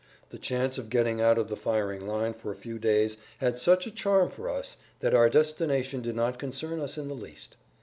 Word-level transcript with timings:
The 0.31 0.39
chance 0.39 0.79
of 0.79 0.89
getting 0.89 1.21
out 1.21 1.37
of 1.37 1.47
the 1.47 1.55
firing 1.55 2.07
line 2.07 2.33
for 2.33 2.51
a 2.51 2.55
few 2.55 2.79
days 2.79 3.17
had 3.37 3.59
such 3.59 3.85
a 3.85 3.91
charm 3.91 4.29
for 4.29 4.49
us 4.49 4.77
that 4.99 5.13
our 5.13 5.29
destination 5.29 6.01
did 6.01 6.15
not 6.15 6.39
concern 6.39 6.79
us 6.79 6.97
in 6.97 7.07
the 7.07 7.13
least. 7.13 7.55